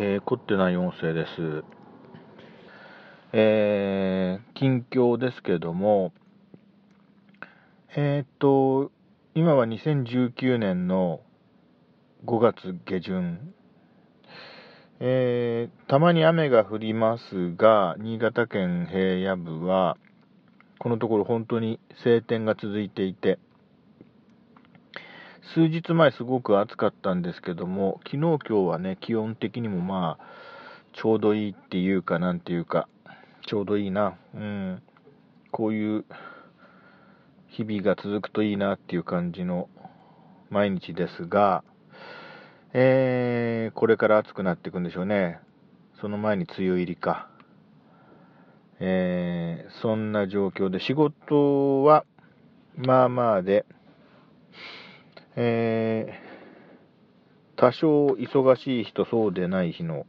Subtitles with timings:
[0.00, 1.64] えー、凝ってない音声です。
[3.32, 6.12] えー、近況ですけども、
[7.96, 8.92] えー、っと、
[9.34, 11.18] 今は2019年の
[12.26, 13.52] 5月下旬、
[15.00, 19.96] えー、たまに雨が降りますが、新潟県平野部は、
[20.78, 23.40] このところ本当に晴天が続いていて、
[25.58, 30.24] 数日前すごく暑かったんですけども、昨日今日はね、気温的にもまあ、
[30.92, 32.88] ちょうどいいっていうか、なんていうか、
[33.44, 34.16] ちょうどいいな。
[34.36, 34.82] うん。
[35.50, 36.04] こういう
[37.48, 39.68] 日々が続くといいなっていう感じの
[40.48, 41.64] 毎日ですが、
[42.72, 45.40] えー、これから暑くなっていくんでしょうね。
[46.00, 47.28] その前に梅雨入りか。
[48.78, 52.04] えー、そんな状況で仕事は
[52.76, 53.66] まあまあで、
[55.36, 60.06] えー、多少忙しい日とそうでない日の、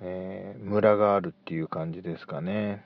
[0.00, 2.84] えー、ムラがあるっていう感じですかね。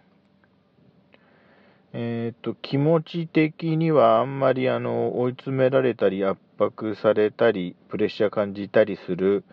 [1.97, 9.45] えっ、と、気持ち的にはあんまりあの、追い詰められたり圧迫されたり、プレッシャー感じたりする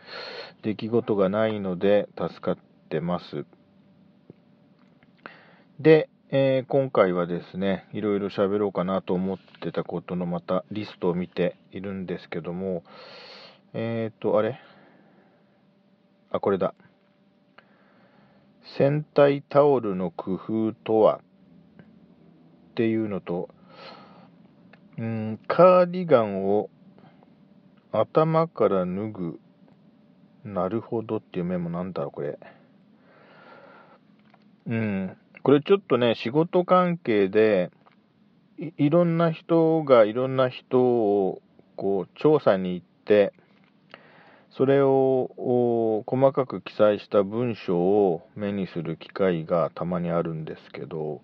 [0.64, 2.58] 出来事がないので助かっ
[2.90, 3.46] てます。
[5.80, 12.86] で、えー、今回はですね、いろいろ喋ろうかなと思ってたことのまたリストを見ているんですけども、
[13.74, 14.58] えっ、と、あれ？
[16.32, 16.74] あ、これだ。
[18.78, 21.18] 戦隊タオルの工夫とは？
[21.18, 23.50] っていうのと、
[24.98, 26.70] うん、カーディガンを
[27.92, 29.40] 頭から脱ぐ。
[30.46, 32.40] なるほどっていうメモなんだろう、これ。
[34.68, 35.18] うん。
[35.44, 37.72] これちょっとね、仕事関係で
[38.60, 41.42] い、いろんな人がいろんな人を
[41.76, 43.34] こう調査に行って、
[44.52, 51.22] それを細かく記載した文章を目にする機会がたまにあるんですけど、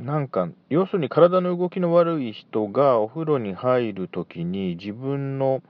[0.00, 5.62] なんか、要するに体の動きの悪い人がお風呂に入るときに自分の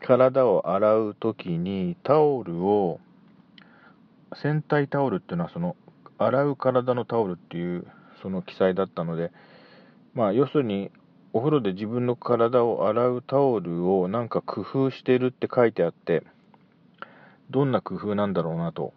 [0.00, 3.00] 体を洗うときにタオルを、
[4.34, 5.76] 洗体タオルっていうのはその
[6.26, 7.86] 洗う体のタオルっていう
[8.22, 9.32] その記載だったので、
[10.14, 10.90] まあ、要するに
[11.32, 16.22] お風呂で自分の体を洗うタオルをなんか工夫してるって書いてあって
[17.50, 18.94] どんな工夫なんだろうなと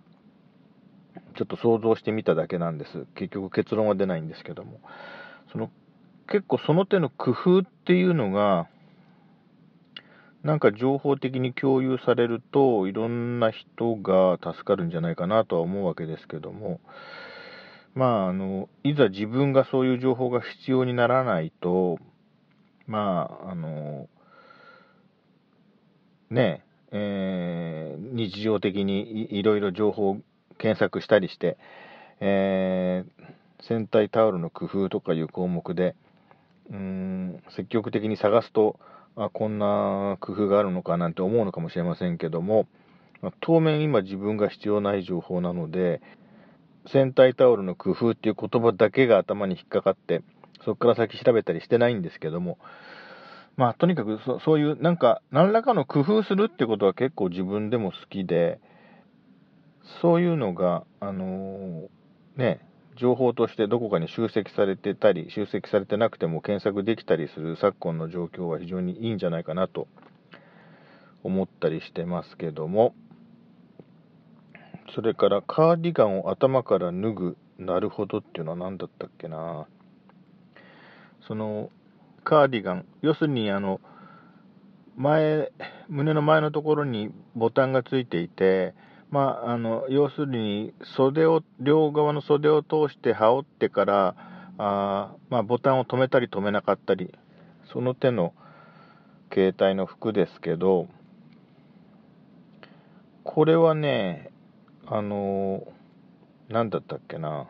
[1.35, 3.05] ちょっと想像してみただけなんです。
[3.15, 4.79] 結局結論は出ないんですけども。
[5.51, 5.69] その
[6.27, 8.67] 結構その手の工夫っていうのが
[10.47, 16.79] なんか情報的に共有されるといろんな人が助かるんじゃないかなとは思うわけですけども。
[17.95, 21.97] まああのいざ自分がそういう情報が必要にならないと
[22.85, 24.07] まああの
[26.29, 30.17] ねえー、日常的にいろいろ情報を
[30.59, 31.57] 検索したりして、
[32.21, 33.23] えー、
[33.67, 35.95] 戦隊タオルの工夫とかいう項目で
[36.69, 38.79] うん積極的に探すと
[39.17, 42.67] あこんな工夫があるのかなんて思うのかもしれませんけども、
[43.21, 46.01] ま、当面今自分が必要ない情報なので
[46.91, 50.21] 戦隊タオルの工夫っていう言葉だけが頭に引っかかって
[50.63, 52.59] そこから先調べたりしてないんですけども
[53.55, 58.59] まあとにかくそそういうなんか何らかの工夫するってことは結構自分でも好きで
[60.01, 61.89] そういうのがあのー、
[62.37, 62.66] ね
[62.99, 69.87] 情報としてどこかに集積されてたり、集積されてなくても検索できたりする昨今の状況は非常にいいんじゃないかなと
[71.23, 72.95] 思ったりしてますけども、
[74.95, 79.67] それからカーディガンを頭から脱ぐ、なるほどっていうのは何だったっけな。
[81.27, 81.69] その
[82.23, 83.79] カーディガン、要するにあの、
[84.95, 85.51] 前、
[85.87, 88.73] 胸の前のところにボタンがついていて、
[89.09, 94.15] まあ、あの要するに袖を両側の袖を通して羽織ってから
[94.57, 97.13] あ、まあ、ボタンを止めたり止めなかったり
[97.71, 98.33] その手の
[99.31, 100.87] 携帯の服ですけど
[103.23, 104.31] これはね
[104.85, 105.63] あの
[106.49, 107.47] 何だったっけな。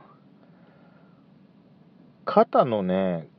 [2.26, 3.30] 肩のね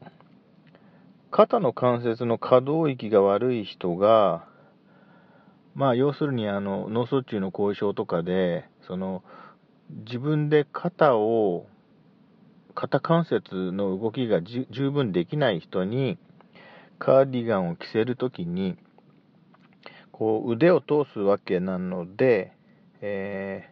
[1.31, 4.47] 肩の関節の可動域が悪い人が
[5.78, 9.22] まあ、要するにあの脳卒中の後遺症とかでその
[10.06, 11.66] 自分で肩を
[12.75, 16.19] 肩関節の動きが十分できない人に
[16.98, 18.76] カーディガンを着せるときに
[20.10, 22.54] こう腕を通すわけなので、
[23.00, 23.70] え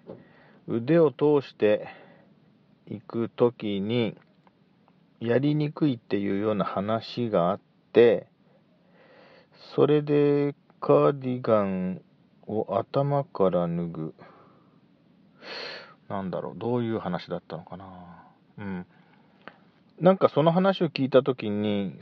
[0.69, 1.89] ー、腕を通して
[2.87, 4.17] いくときに
[5.19, 7.61] やりにくいっていうような話があっ
[7.93, 8.29] て
[9.75, 12.03] それでカーディガン
[12.47, 14.15] を頭から脱ぐ。
[16.09, 17.87] なんだろう、どういう話だったのかな。
[18.59, 18.87] うん。
[20.01, 21.99] なんかその話を聞いたときに、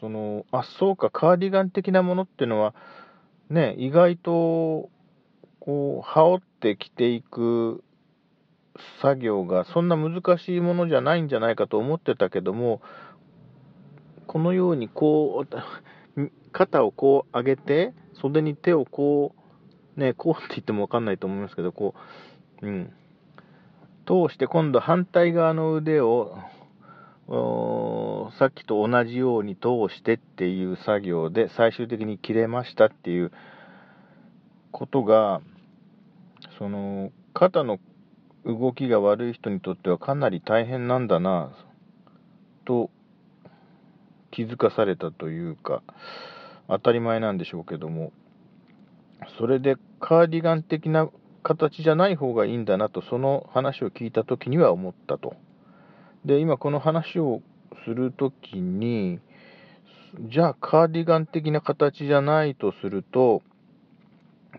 [0.00, 2.74] その、あ、そうか、カーディガン的なものっていうのは、
[3.50, 4.90] ね、意外と、
[5.60, 7.82] こう、羽織って着ていく
[9.00, 12.80] 作業がそんな難しいものじゃないんじゃないかと思ってたけども、
[14.26, 15.56] このようにこう、
[16.52, 19.34] 肩をこう上げて、袖に手をこ
[19.96, 21.94] う、ね、こうって言ってもわかんないと思いますけど、こ
[22.62, 22.92] う、うん、
[24.06, 26.38] 通して今度反対側の腕を
[28.38, 33.32] さっきと同じように通してっていう作業で最終的に切れましたっていう
[34.72, 35.42] ことが
[36.58, 37.78] その肩の
[38.46, 41.52] 動きが悪い人にとってはかなり大変なんだな
[42.64, 42.90] と
[44.38, 45.82] 気づかされたというか
[46.68, 48.12] 当たり前なんでしょうけども
[49.38, 51.08] それでカーディガン的な
[51.42, 55.34] 形じゃない方がいいんだなと、その話を聞いたときには思ったと。
[56.24, 57.40] で、今この話を
[57.84, 59.18] するときに、
[60.30, 63.42] じゃあカーディガン的な形じゃないとすると、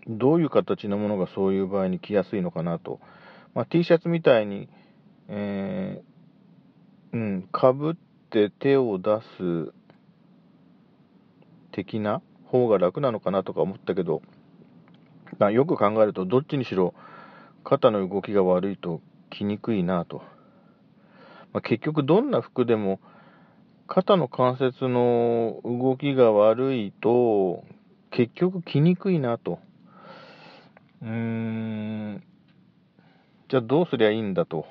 [0.08, 3.00] どういう形のものがそういう場合に着やすいのかなと。
[3.54, 4.68] まあ、T シャツみたいに、
[5.28, 7.94] えー、うん、かぶっ
[8.30, 9.72] て手を出す
[11.72, 14.22] 的な方が楽なのかなとか思ったけど、
[15.38, 16.94] まよく考えると、どっちにしろ
[17.64, 19.00] 肩の動きが悪いと
[19.30, 20.22] 着にくいなと。
[21.52, 23.00] まあ、結局、どんな服でも
[23.86, 27.64] 肩の関節の動きが悪いと、
[28.10, 29.58] 結局着にくいなと。
[31.02, 32.22] うーん、
[33.48, 34.66] じゃあどうすりゃいいんだと。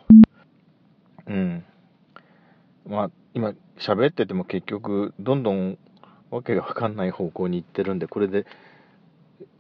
[1.28, 1.66] うん。
[2.86, 5.78] まあ、今喋ってても結局、どんどん
[6.30, 8.46] わけが分かんない方向に行ってるんで、これで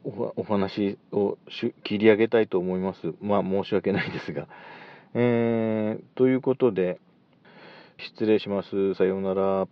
[0.03, 1.37] お話を
[1.85, 3.13] 切り上げたいと思います。
[3.21, 4.49] まあ申し訳ないですが。
[5.13, 6.99] えー、ということで、
[7.97, 8.95] 失礼します。
[8.95, 9.67] さようなら。